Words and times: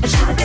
I 0.00 0.06
try 0.06 0.37